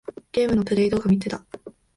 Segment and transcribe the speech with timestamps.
[0.31, 1.45] ゲームのプレイ動画みてた。